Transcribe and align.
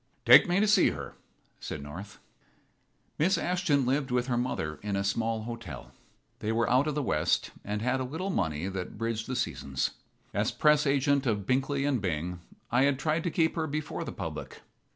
"Take 0.25 0.47
me 0.49 0.59
to 0.59 0.67
see 0.67 0.89
her," 0.89 1.13
said 1.59 1.83
North. 1.83 2.17
Miss 3.19 3.37
Ashton 3.37 3.85
lived 3.85 4.09
with 4.09 4.25
her 4.25 4.35
mother 4.35 4.79
in 4.81 4.95
a 4.95 5.03
small 5.03 5.43
hotel. 5.43 5.91
They 6.39 6.51
were 6.51 6.67
out 6.67 6.87
of 6.87 6.95
the 6.95 7.03
West, 7.03 7.51
and 7.63 7.83
had 7.83 7.99
a 7.99 8.03
little 8.03 8.31
money 8.31 8.67
that 8.67 8.97
bridged 8.97 9.27
the 9.27 9.35
seasons. 9.35 9.91
As 10.33 10.51
press 10.51 10.87
agent 10.87 11.27
of 11.27 11.45
Binkley 11.45 11.85
& 12.01 12.01
Bing 12.01 12.41
I 12.71 12.85
had 12.85 12.97
tried 12.97 13.23
to 13.25 13.29
keep 13.29 13.55
her 13.55 13.67
before 13.67 14.03
the 14.03 14.11
public. 14.11 14.63